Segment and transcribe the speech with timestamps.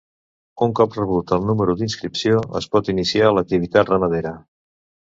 [0.67, 4.35] Un cop rebut el número d'inscripció es pot iniciar l'activitat ramadera.